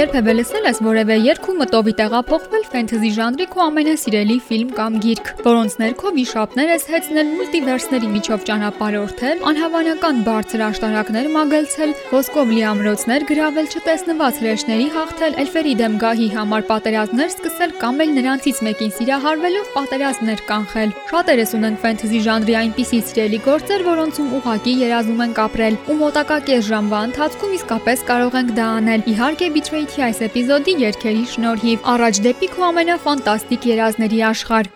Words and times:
Երբևէ 0.00 0.32
լսել 0.38 0.64
ես 0.64 0.78
որևէ 0.80 1.16
երկու 1.20 1.54
մտովի 1.58 1.92
տեղափոխվել 1.98 2.62
ֆենթեզի 2.72 3.08
ժանրի 3.16 3.46
քո 3.52 3.60
ամենասիրելի 3.66 4.36
ֆիլմ 4.46 4.68
կամ 4.78 4.94
գիրք, 5.04 5.26
որոնց 5.44 5.74
ներքո 5.82 6.12
վիշապներ 6.16 6.70
ես 6.72 6.86
հեծնել 6.88 7.32
մուլտիվերսների 7.40 8.08
միջով 8.14 8.46
ճանապարհորդել, 8.48 9.42
անհավանական 9.50 10.22
բարձր 10.24 10.64
աշտարակներ 10.70 11.28
մագլցել, 11.34 11.92
ոսկով 12.16 12.54
լի 12.54 12.62
ամրոցներ 12.70 13.26
գրավել, 13.28 13.68
չտեսնված 13.76 14.40
հրեշների 14.40 14.88
հաղթել, 14.96 15.36
էլֆերի 15.44 15.74
դեմ 15.80 16.00
գահի 16.00 16.30
համար 16.38 16.64
պատերազմներ 16.70 17.30
սկսել 17.34 17.76
կամ 17.84 18.00
էլ 18.00 18.16
նրանցից 18.16 18.62
մեկին 18.70 18.94
սիրահարվելով 18.96 19.70
պատերազմներ 19.76 20.42
կանխել։ 20.48 20.96
Շատերս 21.10 21.54
ունեն 21.60 21.78
ֆենթեզի 21.84 22.22
ժանրի 22.30 22.58
այնպիսի 22.60 23.02
սիրելի 23.10 23.42
գործեր, 23.50 23.86
որոնցում 23.90 24.32
ուղակի 24.40 24.74
երազում 24.80 25.22
ենք 25.26 25.44
ապրել, 25.44 25.78
ու 25.90 26.00
մոտակա 26.00 26.40
կես 26.48 26.66
ժամվա 26.70 27.04
ընթացքում 27.10 27.54
իսկապես 27.60 28.04
կարող 28.10 28.40
ենք 28.40 28.54
դա 28.60 28.66
անել։ 28.80 29.06
Իհարկե, 29.10 29.50
Betrayed-ի 29.90 30.06
այս 30.06 30.18
էպիզոդի 30.22 30.72
երկերի 30.80 31.22
շնորհիվ 31.30 31.88
առաջ 31.92 32.22
դեպի 32.28 32.48
քո 32.54 32.66
ամենաֆանտաստիկ 32.68 33.70
երազների 33.74 34.20
աշխարհ։ 34.30 34.70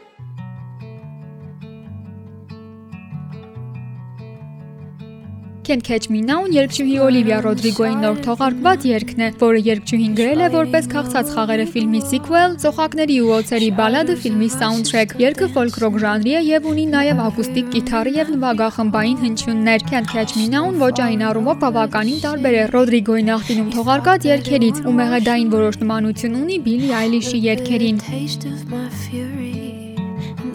Can't 5.64 5.82
Catch 5.82 6.10
Me 6.12 6.18
Now-ն 6.20 6.52
երգչուհի 6.52 6.96
Օլիվիա 7.00 7.36
Ռոդրիգոյի 7.44 7.94
նոր 8.02 8.18
թողարկված 8.26 8.82
երգն 8.90 9.22
է, 9.24 9.28
որը 9.40 9.60
երգչուհին 9.68 10.16
գրել 10.18 10.42
է 10.44 10.48
որպես 10.54 10.88
քաղցած 10.92 11.30
խաղերը 11.34 11.66
ֆիլմի 11.72 12.00
sequel, 12.10 12.56
Ծոխակների 12.64 13.16
ու 13.24 13.30
օծերի 13.38 13.70
բալադը 13.78 14.16
ֆիլմի 14.24 14.48
soundtrack։ 14.56 15.14
Երգը 15.24 15.48
ֆոլք 15.56 15.78
ռոք 15.84 15.96
ժանրի 16.04 16.34
է 16.36 16.42
եւ 16.50 16.68
ունի 16.74 16.86
նաեւ 16.92 17.22
ակուստիկ 17.24 17.66
կիթառի 17.74 18.12
եւ 18.20 18.32
նվագախմբային 18.34 19.18
հնչյուններ։ 19.24 19.86
Can't 19.88 20.08
Catch 20.12 20.36
Me 20.36 20.46
Now-ն 20.52 20.80
ոճային 20.84 21.26
առումով 21.32 21.60
բավականին 21.64 22.22
տարբեր 22.28 22.54
է 22.60 22.64
Ռոդրիգոյի 22.76 23.28
նախկինում 23.32 23.74
թողարկած 23.78 24.28
երգերից 24.34 24.84
ու 24.84 24.96
մեղեդային 25.00 25.52
որոշ 25.56 25.80
նմանություն 25.84 26.40
ունի 26.44 26.58
Բիլի 26.68 26.90
Այլիշի 27.00 27.38
երգերին։ 27.48 28.02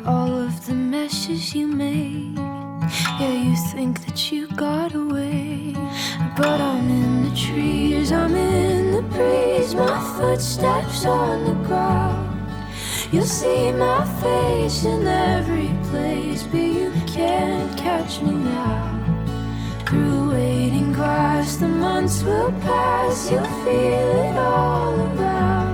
all 0.09 0.41
of 0.41 0.65
the 0.65 0.73
meshes 0.73 1.53
you 1.53 1.67
made 1.67 2.28
Yeah, 3.20 3.34
you 3.34 3.56
think 3.73 4.06
that 4.06 4.31
you 4.31 4.48
got 4.56 4.95
away. 4.95 5.73
But 6.38 6.62
I'm 6.62 6.89
in 6.89 7.30
the 7.30 7.36
trees, 7.36 8.14
I'm 8.14 8.34
in 8.34 8.94
the 8.94 9.02
breeze, 9.02 9.76
my 9.76 10.00
footsteps 10.16 11.06
on 11.06 11.44
the 11.44 11.67
ground. 11.67 12.50
You'll 13.11 13.26
see 13.26 13.73
my 13.73 14.06
face 14.22 14.86
in 14.86 15.06
every 15.06 15.70
place, 15.89 16.44
but 16.44 16.61
you 16.61 16.94
can't 17.08 17.78
catch 17.78 18.22
me 18.22 18.31
now. 18.31 19.03
Through 19.86 20.30
waiting 20.31 20.94
grass, 20.94 21.58
the 21.58 21.67
months 21.67 22.23
will 22.23 22.54
pass, 22.61 23.30
you'll 23.30 23.44
feel 23.66 24.09
it 24.28 24.38
all 24.38 24.94
around. 24.94 25.69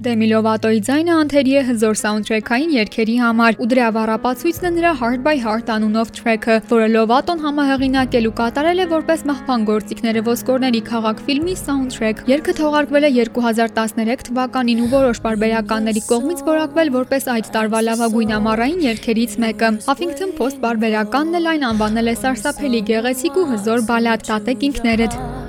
Դեմի 0.00 0.26
Լովատոյի 0.30 0.78
ձայնը 0.86 1.12
անթերի 1.12 1.54
է 1.60 1.62
հզոր 1.68 1.96
սաունդթրեքային 2.00 2.70
երգերի 2.72 3.16
համար 3.20 3.56
ու 3.60 3.66
դրա 3.68 3.88
վառապացույցն 3.96 4.68
է 4.68 4.70
նրա 4.76 4.92
Heart 4.96 5.24
by 5.26 5.34
Heart 5.42 5.72
անունով 5.74 6.12
թրեքը, 6.16 6.54
որը 6.70 6.86
Լովատոն 6.94 7.42
համահեղինակել 7.44 8.28
ու 8.30 8.32
կատարել 8.38 8.80
է 8.80 8.86
որպես 8.94 9.24
մահվան 9.28 9.66
գործիքները 9.70 10.22
ոսկորների 10.30 10.80
քաղաք 10.88 11.20
ֆիլմի 11.26 11.56
սաունդթրեք։ 11.60 12.22
Երգը 12.32 12.54
թողարկվել 12.62 13.08
է 13.10 13.12
2013 13.28 14.24
թվականին 14.30 14.80
ու 14.80 14.88
որոշ 14.96 15.20
բարբերականների 15.28 16.04
կողմից 16.08 16.42
որակվել 16.48 16.94
որպես 16.96 17.28
այդ 17.36 17.52
տարվա 17.60 17.84
լավագույն 17.90 18.34
ամառային 18.40 18.80
երգերից 18.88 19.36
մեկը։ 19.44 19.70
Huffington 19.84 20.34
Post 20.40 20.64
բարբերականն 20.64 21.38
էլ 21.42 21.52
այն 21.52 21.68
անվանել 21.74 22.08
է 22.08 22.16
սարսափելի 22.24 22.82
գեղեցիկ 22.94 23.38
ու 23.44 23.46
հզոր 23.52 23.86
բալադ 23.92 24.26
տատեք 24.32 24.68
ինքներդ։ 24.70 25.39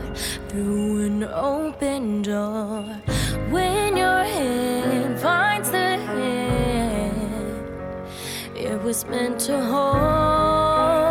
Through 0.49 1.05
an 1.05 1.23
open 1.23 2.21
door 2.21 2.83
when 3.49 3.95
your 3.97 4.23
hand 4.23 5.19
finds 5.19 5.71
the 5.71 5.97
hand 5.97 6.81
it 8.55 8.81
was 8.83 9.05
meant 9.05 9.39
to 9.41 9.59
hold. 9.63 11.10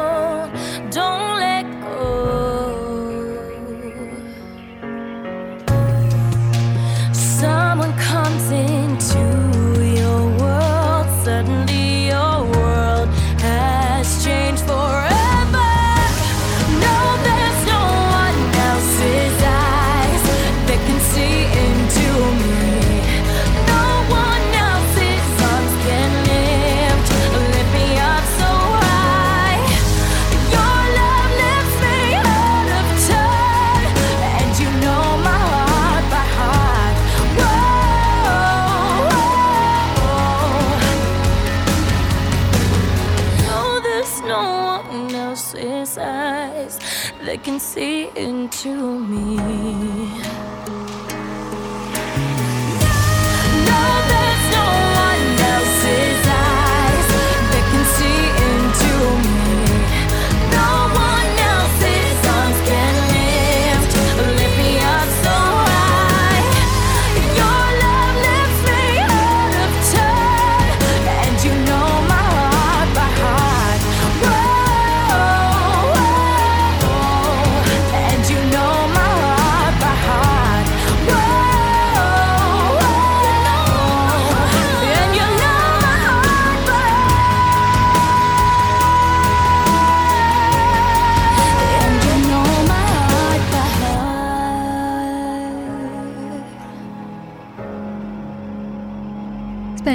Can 47.51 47.59
see 47.59 48.09
into 48.15 49.01
me. 49.01 50.60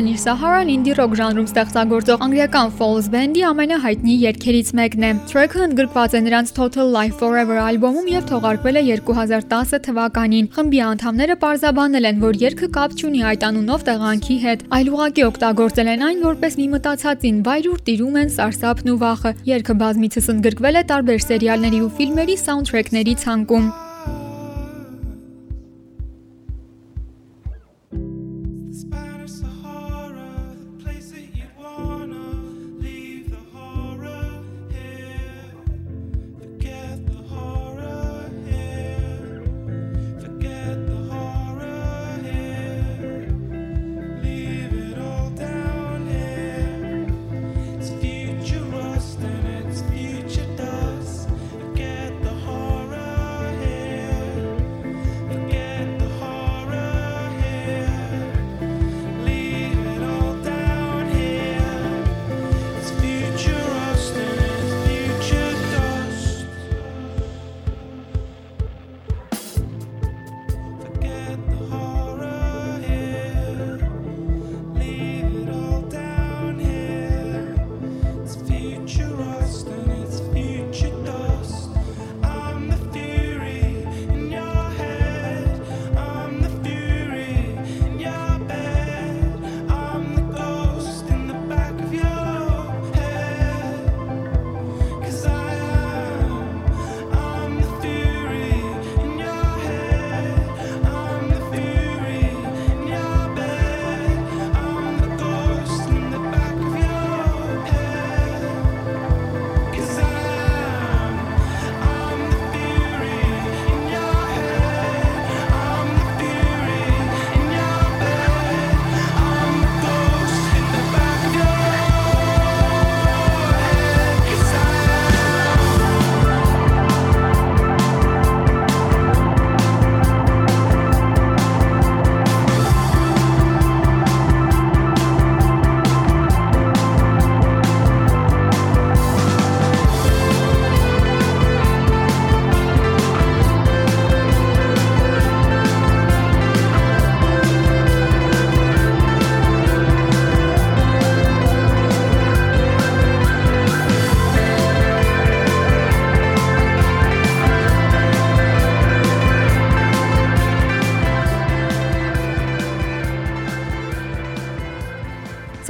Near 0.05 0.17
Saharan 0.21 0.69
indie 0.69 0.93
rock 0.97 1.15
ժանրում 1.17 1.45
ստեղծագործող 1.49 2.23
անգլիական 2.25 2.67
Falls 2.77 3.07
Band-ի 3.09 3.41
ամենահայտնի 3.49 4.17
երգերից 4.21 4.67
մեկն 4.77 5.05
է։ 5.07 5.09
Track-ը 5.31 5.61
ընդգրկված 5.65 6.17
է 6.17 6.19
նրանց 6.25 6.51
Total 6.57 6.91
Life 6.93 7.15
Forever 7.21 7.57
ալբոմում 7.63 8.11
եւ 8.11 8.27
թողարկվել 8.29 8.77
է 8.81 8.83
2010 8.99 9.81
թվականին։ 9.87 10.49
Խմբի 10.57 10.81
անդամները 10.89 11.37
պարզաբանել 11.41 12.07
են, 12.11 12.19
որ 12.21 12.37
երգը 12.43 12.69
կապ 12.77 12.93
չունի 13.01 13.23
այդ 13.31 13.47
անունով 13.49 13.87
տեղանքի 13.89 14.37
հետ, 14.45 14.67
այլ 14.77 14.91
ուղղակի 14.93 15.25
օգտագործել 15.29 15.89
են 15.95 16.05
այն 16.09 16.21
որպես 16.29 16.59
մի 16.61 16.67
մտածածին 16.75 17.39
վայր 17.49 17.71
ուր 17.73 17.81
տիրում 17.89 18.19
են 18.21 18.29
սարսափն 18.37 18.93
ու 18.93 18.99
վախը։ 19.01 19.33
Երգը 19.55 19.77
բազմիցս 19.81 20.29
ընդգրկվել 20.35 20.77
է 20.77 20.85
տարբեր 20.93 21.25
սերիալների 21.25 21.81
ու 21.81 21.91
ֆիլմերի 21.97 22.37
սաունդթրեքների 22.45 23.17
ցանկում։ 23.25 23.67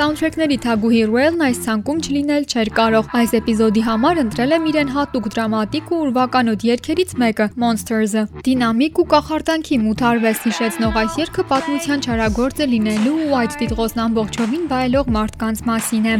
Սաունդթրեքների 0.06 0.56
թագուհի 0.62 1.00
Ռուելն 1.10 1.40
այս 1.42 1.60
ցանկում 1.66 2.02
չլինել 2.06 2.44
չէր 2.46 2.70
կարող։ 2.78 3.08
Այս 3.20 3.32
էպիզոդի 3.40 3.82
համար 3.86 4.20
ընտրել 4.22 4.52
եմ 4.58 4.68
իրեն 4.70 4.92
հատուկ 4.96 5.30
դրամատիկ 5.34 5.88
ու 5.90 6.02
ուրվականոտ 6.06 6.66
երգերից 6.68 7.16
մեկը՝ 7.24 7.48
Monsters-ը։ 7.64 8.24
Դինամիկ 8.46 9.02
ու 9.02 9.08
կախարդանքի 9.16 9.80
մութարվեստ 9.88 10.46
հիշեցնող 10.46 11.00
այս 11.02 11.18
երգը 11.24 11.44
պատմության 11.50 12.06
չարագործը 12.06 12.70
լինելու 12.76 13.18
ու 13.26 13.34
այդ 13.42 13.58
տիտղոսն 13.66 14.00
ամբողջովին 14.06 14.70
վայելող 14.76 15.10
մարդկանց 15.18 15.58
մասին 15.74 16.06
է։ 16.06 16.16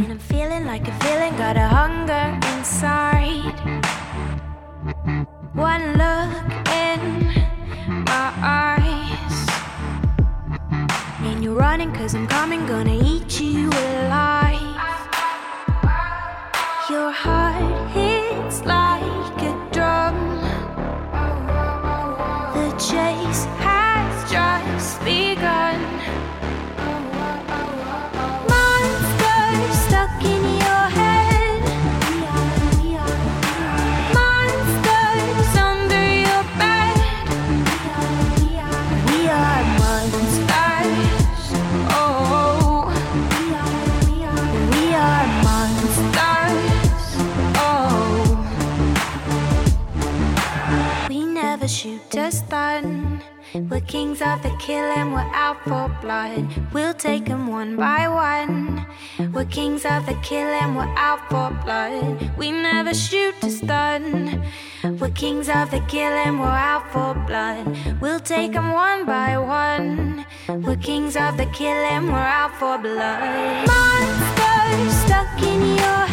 One 5.56 5.96
look 5.96 6.15
running 11.56 11.90
cause 11.92 12.14
I'm 12.14 12.26
coming, 12.26 12.66
gonna 12.66 12.94
eat 12.94 13.40
you 13.40 13.70
alive. 13.70 14.60
Your 16.90 17.10
heart 17.10 17.75
We're 53.56 53.80
kings 53.80 54.20
of 54.20 54.42
the 54.42 54.54
kill 54.58 54.84
and 54.84 55.14
we're 55.14 55.32
out 55.32 55.56
for 55.64 55.88
blood. 56.02 56.46
We'll 56.74 56.92
take 56.92 57.24
them 57.24 57.46
one 57.46 57.74
by 57.74 58.06
one. 58.06 58.86
We're 59.32 59.46
kings 59.46 59.86
of 59.86 60.04
the 60.04 60.12
kill 60.22 60.46
and 60.46 60.76
we're 60.76 60.94
out 60.96 61.20
for 61.30 61.48
blood. 61.64 62.36
We 62.36 62.50
never 62.50 62.92
shoot 62.92 63.34
to 63.40 63.50
stun. 63.50 64.44
We're 64.84 65.08
kings 65.08 65.48
of 65.48 65.70
the 65.70 65.80
kill 65.88 66.12
and 66.12 66.38
we're 66.38 66.46
out 66.46 66.92
for 66.92 67.14
blood. 67.26 67.64
We'll 67.98 68.20
take 68.20 68.52
them 68.52 68.72
one 68.72 69.06
by 69.06 69.38
one. 69.38 70.26
We're 70.48 70.76
kings 70.76 71.16
of 71.16 71.38
the 71.38 71.46
kill 71.46 71.82
and 71.94 72.08
we're 72.08 72.12
out 72.12 72.54
for 72.58 72.76
blood. 72.76 73.66
Monsters 73.66 74.94
stuck 75.04 75.42
in 75.42 75.62
your 75.78 76.05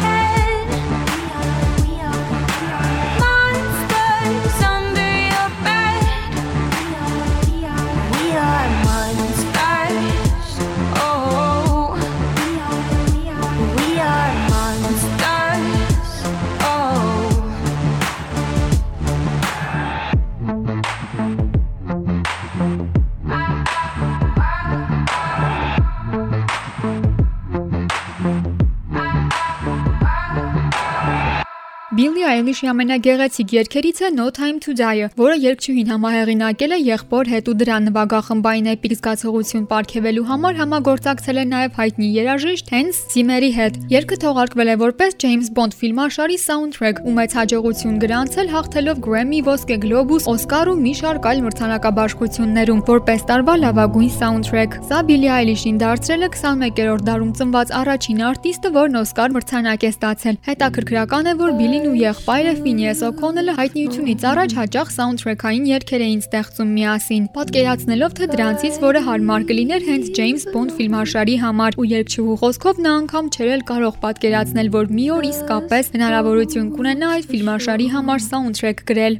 Eilish-ի 32.54 32.68
ամենագեղեցիկ 32.70 33.52
երգերից 33.54 34.00
է 34.06 34.08
No 34.14 34.28
Time 34.30 34.60
to 34.62 34.72
Die-ը, 34.78 35.08
որը 35.18 35.36
երգչուհին 35.42 35.88
համահեղինակել 35.90 36.74
է 36.74 36.76
եղբոր 36.86 37.30
հետ 37.32 37.48
ու 37.50 37.54
դրա 37.62 37.78
նվագախմբային 37.84 38.68
էպիկ 38.74 38.92
զգացողություն 38.94 39.64
ապարգևելու 39.64 40.26
համար 40.28 40.54
համագործակցել 40.60 41.40
է 41.42 41.44
նաև 41.50 41.74
հայտնի 41.80 42.10
երաժիշտ 42.14 42.70
Hans 42.74 43.00
Zimmer-ի 43.10 43.50
հետ։ 43.58 43.78
Երգը 43.94 44.18
թողարկվել 44.22 44.70
է 44.70 44.76
որպես 44.84 45.18
James 45.24 45.50
Bond 45.56 45.74
ֆիլմաշարի 45.80 46.38
soundtrack 46.44 47.02
ու 47.02 47.16
մեծ 47.18 47.34
հաջողություն 47.40 47.98
գրանցել 48.04 48.52
հաղթելով 48.54 49.02
Grammy, 49.02 49.40
Ոսկե 49.50 49.76
Գլոբուս, 49.82 50.28
Օսկար 50.34 50.70
ու 50.70 50.78
մի 50.84 50.94
շարք 51.02 51.28
այլ 51.34 51.42
մրցանակաբաշխություններում 51.48 52.84
որպես 52.94 53.26
տարվա 53.34 53.54
լավագույն 53.64 54.14
soundtrack։ 54.20 54.78
Սա 54.86 55.02
Billie 55.10 55.34
Eilish-ին 55.34 55.82
դարձրել 55.82 56.22
է 56.22 56.30
21-րդ 56.38 57.06
դարում 57.10 57.34
ծնված 57.34 57.74
առաջին 57.82 58.24
արտիստը, 58.30 58.74
որն 58.78 59.00
Օսկար 59.02 59.34
մրցանակ 59.34 59.84
է 59.84 59.92
ստացել։ 59.94 60.40
Հետաքրքրական 60.44 61.24
է, 61.24 61.36
որ 61.40 61.54
Billie-ն 61.58 61.88
ու 61.90 61.98
եղբայրը 62.04 62.43
Phineas 62.44 63.00
O'Connell-ը 63.06 63.52
հայտնիությունից 63.56 64.24
առաջ 64.28 64.54
հաճախ 64.58 64.88
սաունդթրեքային 64.94 65.68
երգեր 65.70 66.02
էին 66.04 66.20
ստեղծում 66.24 66.74
միասին, 66.76 67.24
պատկերացնելով 67.36 68.16
թե 68.18 68.28
դրանցից 68.34 68.76
որը 68.84 69.02
հարմար 69.06 69.46
կլիներ 69.48 69.86
հենց 69.88 70.10
James 70.18 70.44
Bond 70.52 70.74
ֆիլմաշարի 70.76 71.36
համար 71.44 71.78
ու 71.80 71.86
երգչուհու 71.94 72.36
խոսքով 72.44 72.82
նա 72.84 72.92
անգամ 73.00 73.32
չէր 73.32 73.52
էլ 73.54 73.64
կարող 73.72 73.96
պատկերացնել, 74.04 74.70
որ 74.76 74.92
մի 74.98 75.06
օր 75.16 75.28
իսկապես 75.30 75.90
հնարավորություն 75.96 76.68
կունենա 76.76 77.12
այդ 77.16 77.28
ֆիլմաշարի 77.32 77.88
համար 77.96 78.24
սաունդթրեք 78.28 78.84
գրել։ 78.92 79.18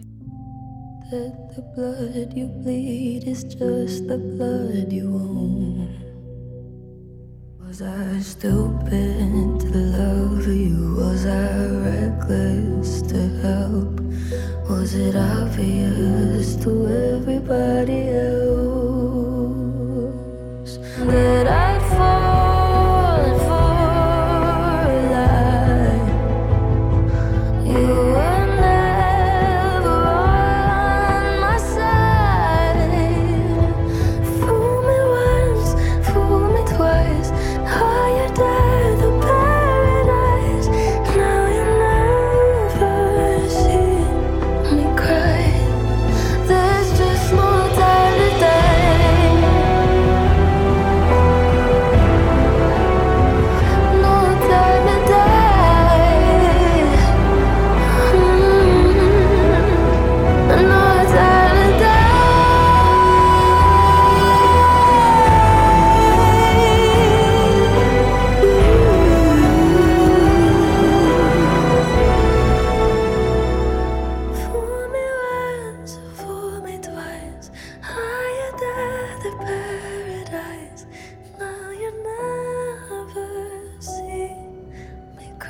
The 1.54 1.64
blood 1.72 2.30
you 2.36 2.46
bleed 2.60 3.24
is 3.30 3.44
just 3.44 4.08
the 4.08 4.18
blood 4.18 4.92
you 4.92 5.08
own. 5.14 5.88
Was 7.62 7.80
I 7.80 8.20
stupid 8.20 9.60
to 9.60 9.78
love 9.98 10.46
you? 10.46 10.96
Was 10.98 11.26
I 11.26 11.66
reckless 11.86 12.73
to 12.84 13.20
help? 13.42 14.00
Was 14.68 14.94
it 14.94 15.16
obvious 15.16 16.56
to 16.56 16.70
everybody 17.14 18.08
else 18.10 18.33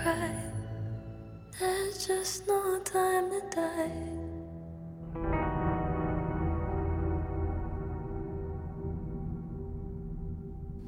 cry. 0.04 0.43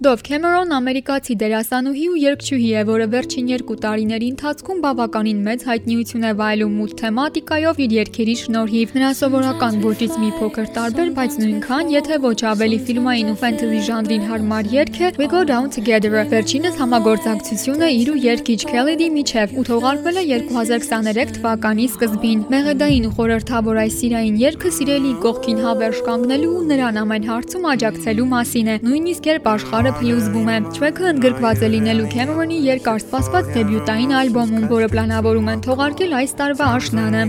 Դով 0.07 0.21
Քեմերոն 0.23 0.71
ամերիկացի 0.71 1.35
դերասանուհի 1.41 2.05
ու 2.13 2.19
երգչուհի 2.23 2.67
է, 2.79 2.83
որը 2.87 3.07
վերջին 3.11 3.47
երկու 3.51 3.77
տարիների 3.83 4.27
ընթացքում 4.33 4.83
բավականին 4.85 5.39
մեծ 5.47 5.63
հայտնիություն 5.67 6.27
է 6.29 6.31
վայելում 6.41 6.77
մութ 6.79 6.93
թեմատիկայով 7.01 7.81
իր 7.87 7.97
երգերի 7.97 8.37
շնորհիվ։ 8.43 8.93
Նրա 8.97 9.11
սովորական 9.21 9.81
ոճից 9.83 10.15
մի 10.23 10.31
փոքր 10.37 10.69
տարբեր, 10.77 11.11
բայց 11.17 11.39
նույնքան, 11.43 11.91
եթե 11.97 12.19
ոչ 12.23 12.39
ավելի 12.53 12.79
ֆիլմային 12.87 13.33
ու 13.33 13.35
ֆենտեզի 13.43 13.81
ժանրին 13.89 14.29
հարմար 14.31 14.71
երգ 14.77 15.01
է 15.03 15.11
We 15.19 15.27
Go 15.35 15.43
Down 15.51 15.67
Together-ը։ 15.75 16.23
Վերջինս 16.37 16.79
համագործակցությունը 16.87 17.91
իր 17.99 18.13
ու 18.15 18.17
երգիչ 18.31 18.61
Kelly-ի 18.71 19.11
միջև 19.17 19.59
ու 19.59 19.67
թողարկվել 19.73 20.23
է 20.23 20.25
2023 20.55 21.35
թվականի 21.41 21.91
սկզբին։ 21.97 22.47
Մեղեդային 22.55 23.11
ու 23.11 23.13
խորհրդավոր 23.19 23.83
այս 23.83 23.99
սիրային 24.07 24.41
երգը 24.45 24.75
սիրելի 24.79 25.13
կողքին 25.27 25.61
հավերժ 25.67 26.07
կանգնելու 26.07 26.55
ու 26.55 26.65
նրան 26.71 27.03
ամեն 27.03 27.29
հարցում 27.33 27.69
աջակցելու 27.75 28.31
մասին 28.37 28.73
է։ 28.77 28.81
Նույնիսկ 28.87 29.31
երբ 29.33 29.53
աշխարհը 29.57 29.96
փլուզվում 29.97 30.51
է։ 30.55 30.57
Թրեքը 30.77 31.11
ընդգրկված 31.13 31.63
է 31.67 31.71
լինելու 31.75 32.09
Cameron-ի 32.15 32.59
երկար 32.71 33.05
սպասված 33.05 33.53
դեբյուտային 33.59 34.17
ալբոմում, 34.23 34.67
որը 34.77 34.91
պլանավորում 34.95 35.53
են 35.57 35.63
թողարկել 35.69 36.19
այս 36.23 36.37
տարվա 36.41 36.73
աշնանը։. 36.81 37.29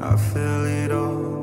I 0.00 0.14
feel 0.16 0.64
it 0.84 0.92
all 0.92 1.37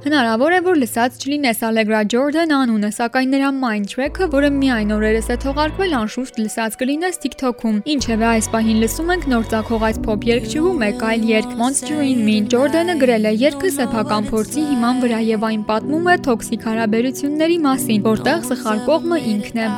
Հնարավոր 0.00 0.54
է, 0.56 0.58
որ 0.64 0.78
լսած 0.80 1.16
չլինես 1.20 1.58
Allegra 1.68 1.98
Jordan 2.08 2.54
անունը, 2.56 2.88
սակայն 2.96 3.34
նրա 3.34 3.48
Mind 3.52 3.90
Track-ը, 3.92 4.28
որը 4.32 4.48
միայն 4.54 4.94
օրերս 4.96 5.26
է 5.28 5.36
թողարկվել, 5.42 5.92
անշուշտ 5.98 6.38
լսած 6.40 6.78
կլինես 6.80 7.20
TikTok-ում։ 7.24 7.82
Ինչևէ, 7.94 8.26
այս 8.30 8.48
պահին 8.54 8.80
լսում 8.80 9.12
ենք 9.14 9.26
նոր 9.32 9.44
ցակողած 9.52 9.98
pop 10.06 10.24
երգչուհու 10.30 10.72
մեկ 10.80 11.04
այլ 11.10 11.26
երգ 11.32 11.52
Monster 11.60 12.00
in 12.00 12.24
Me։ 12.24 12.38
Jordan-ը 12.54 12.96
գրել 13.04 13.28
է 13.28 13.34
երգը 13.44 13.74
սեփական 13.76 14.32
փորձի 14.32 14.64
հիման 14.70 15.04
վրա 15.04 15.20
եւ 15.28 15.46
այն 15.50 15.62
պատմում 15.68 16.08
է 16.08 16.16
տոքսիկ 16.30 16.66
հարաբերությունների 16.70 17.60
մասին, 17.68 18.00
որտեղ 18.08 18.48
սխալ 18.48 18.84
կողմը 18.88 19.18
ինքն 19.36 19.56
է։. 19.60 19.70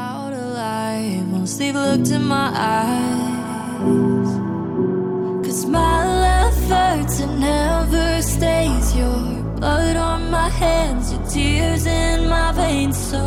Cause 5.52 5.67
my 5.67 6.05
love 6.23 6.71
hurts 6.71 7.21
and 7.21 7.41
never 7.41 8.23
stays. 8.23 8.97
Your 8.97 9.42
blood 9.62 9.97
on 9.97 10.28
my 10.28 10.49
hands, 10.49 11.12
your 11.12 11.25
tears 11.28 11.87
in 11.87 12.28
my 12.28 12.50
veins. 12.50 12.99
So 13.11 13.23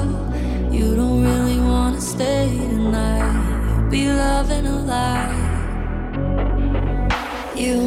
you 0.69 0.93
don't 0.99 1.23
really 1.23 1.59
wanna 1.61 2.01
stay 2.01 2.49
tonight. 2.71 3.89
Be 3.89 4.01
loving 4.09 4.65
a 4.65 4.77
lie. 4.93 5.43
You 7.55 7.79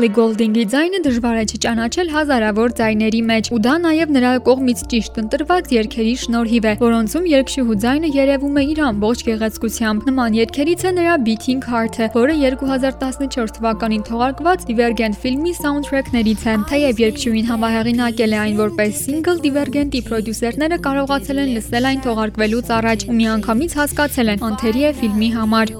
Ellie 0.00 0.14
Goulding-ի 0.16 0.62
ձայնը 0.72 0.98
դժվար 1.04 1.38
է 1.38 1.42
չճանաչել 1.44 2.10
հազարավոր 2.14 2.72
ձայների 2.78 3.18
մեջ, 3.30 3.48
ու 3.52 3.58
դա 3.66 3.72
նաև 3.84 4.12
նրա 4.16 4.30
կողմից 4.46 4.84
ճիշտ 4.92 5.18
ընտրված 5.20 5.66
երգերի 5.76 6.14
շնորհիվ 6.22 6.68
է, 6.70 6.72
որոնցում 6.80 7.26
երգչուհու 7.32 7.76
ձայնը 7.84 8.08
երևում 8.14 8.56
է 8.56 8.64
իր 8.70 8.80
ամբողջ 8.86 9.24
գեղեցկությամբ։ 9.28 10.06
Նման 10.08 10.38
երգերից 10.40 10.84
է 10.88 10.92
նրա 10.96 11.18
Beating 11.26 11.60
Heart-ը, 11.68 12.08
որը 12.16 12.38
2014 12.40 13.52
թվականին 13.60 14.06
թողարկված 14.08 14.64
Divergent 14.70 15.20
ֆիլմի 15.20 15.52
սաունդթրեքներից 15.60 16.46
է։ 16.48 16.56
Թեև 16.72 17.04
երգչուհին 17.04 17.50
համահեղինակել 17.52 18.32
է 18.32 18.40
այն 18.40 18.56
որպես 18.64 19.04
single, 19.04 19.38
Divergent-ի 19.44 20.00
պրոդյուսերները 20.08 20.80
կարողացել 20.88 21.44
են 21.44 21.52
լսել 21.60 21.90
այն 21.92 22.00
թողարկվելուց 22.08 22.72
առաջ 22.80 23.06
ու 23.10 23.20
միանգամից 23.20 23.76
հասկացել 23.84 24.32
են 24.32 24.48
անթերի 24.48 24.82
է 24.88 24.96
ֆիլմի 25.04 25.30
համար։ 25.36 25.76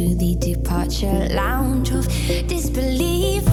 to 0.00 0.14
the 0.14 0.36
departure 0.36 1.28
lounge 1.34 1.90
of 1.90 2.06
disbelief. 2.46 3.46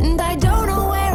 And 0.00 0.20
I 0.20 0.34
don't 0.36 0.66
know 0.66 0.88
where 0.90 1.07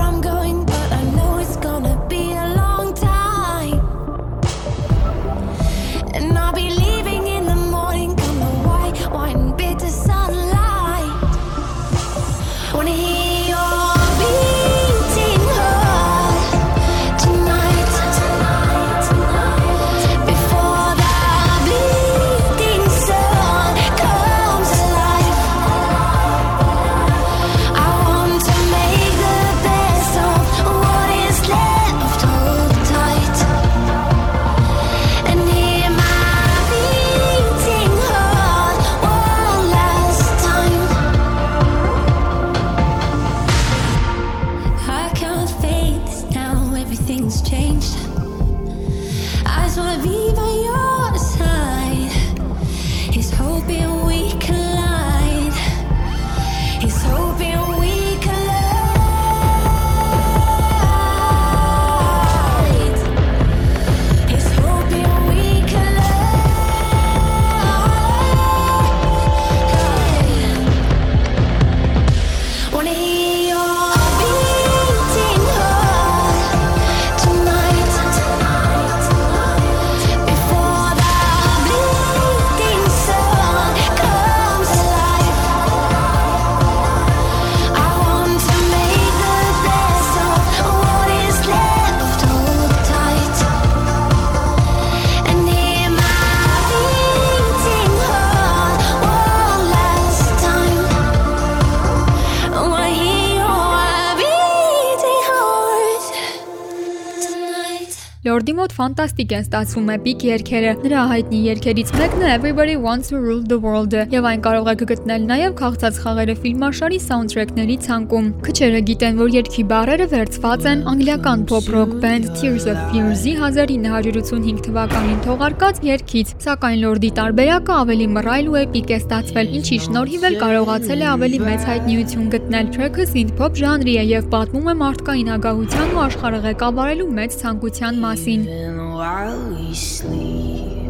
Լորդի 108.44 108.54
մոտ 108.58 108.74
ֆանտաստիկ 108.76 109.34
են 109.38 109.44
ստացվում 109.46 109.90
էպիկ 109.94 110.24
երգերը։ 110.28 110.72
Նրա 110.84 111.02
հայտնի 111.10 111.38
երգերից 111.48 111.92
մեկն 111.96 112.24
է 112.24 112.32
Everybody 112.34 112.74
Wants 112.86 113.12
to 113.14 113.20
Rule 113.24 113.44
the 113.48 113.56
World-ը, 113.56 114.02
եւ 114.12 114.26
այն 114.28 114.42
կարող 114.44 114.66
եք 114.74 114.82
գտնել 114.90 115.28
նաեւ 115.30 115.54
Քաղցած 115.62 116.00
խաղերը 116.04 116.36
ֆիլմաշարի 116.44 117.00
սաունդթրեքների 117.06 117.78
ցանկում։ 117.86 118.28
Քչերը 118.44 118.82
գիտեն, 118.90 119.22
որ 119.24 119.32
երգի 119.38 119.64
բառերը 119.72 120.08
վերցված 120.12 120.68
են 120.74 120.84
անգլիական 120.92 121.46
pop 121.54 121.70
rock 121.72 121.94
band 122.04 122.28
Tears 122.42 122.68
of 122.68 122.82
Fears-ի 122.92 123.38
1985 123.40 124.60
թվականին 124.68 125.24
թողարկած 125.24 125.82
երգից, 125.88 126.36
սակայն 126.44 126.78
Լորդի 126.84 127.14
տարբերակը 127.24 127.74
ավելի 127.80 128.10
մռայլ 128.18 128.52
ու 128.52 128.60
էպիկ 128.66 128.92
է 128.92 129.00
ստացվել, 129.00 129.56
ինչի 129.64 129.80
շնորհիվ 129.88 130.28
էլ 130.34 130.38
կարողացել 130.44 131.00
է 131.00 131.10
ավելի 131.14 131.42
մեծ 131.48 131.68
հայտնիություն 131.72 132.28
գտնել։ 132.36 132.76
Թրեքը 132.76 133.08
synth-pop 133.14 133.58
ժանրի 133.64 133.96
է 134.04 134.06
եւ 134.12 134.30
պատմում 134.36 134.70
է 134.74 134.78
մարդկային 134.84 135.34
ագահության 135.38 135.94
ու 135.94 136.04
աշխարհղեկավարելու 136.10 137.12
մեծ 137.22 137.42
ցանկության 137.44 138.04
մասին։ 138.04 138.33
Even 138.34 138.94
while 138.96 139.50
we 139.54 139.76
sleep, 139.76 140.90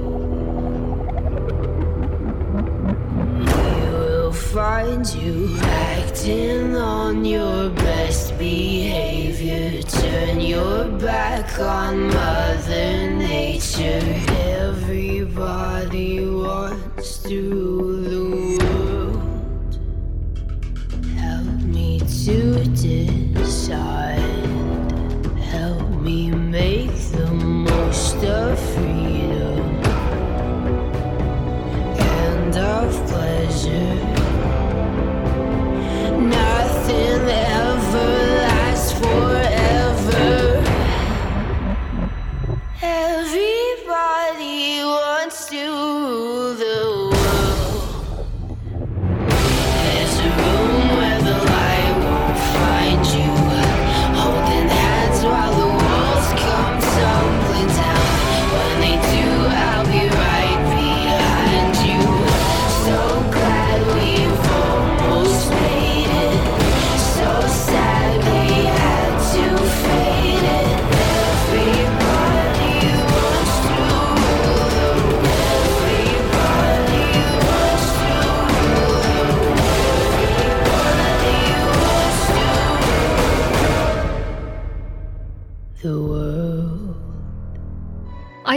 we 3.38 3.44
will 3.92 4.32
find 4.32 5.06
you 5.14 5.58
acting 5.60 6.78
on 6.78 7.26
your 7.26 7.70
best 7.72 8.38
behavior. 8.40 9.82
Turn 9.82 10.40
your 10.40 10.86
back 11.00 11.60
on 11.60 12.08
Mother 12.08 13.12
Nature. 13.12 14.00
Everybody 14.64 16.26
wants 16.26 17.18
to 17.24 17.42
the 18.10 18.24
world. 18.64 19.76
Help 21.18 21.62
me 21.64 22.00
to 22.00 22.64
decide. 22.64 24.22
Help 25.52 25.90
me 26.02 26.32
make 26.32 27.03
the 27.14 27.32
most 27.32 28.16
of 28.24 28.60
freedom 28.74 29.60
and 32.00 32.58
of 32.58 33.08
pleasure. 33.08 34.13